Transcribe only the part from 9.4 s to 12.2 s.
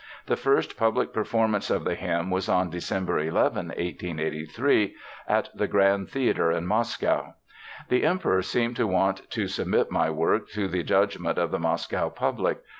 submit my work to the judgment of the Moscow